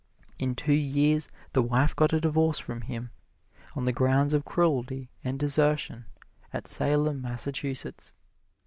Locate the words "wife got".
1.61-2.11